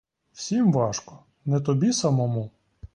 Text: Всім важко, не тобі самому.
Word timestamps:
Всім 0.33 0.71
важко, 0.73 1.19
не 1.45 1.59
тобі 1.59 1.93
самому. 1.93 2.51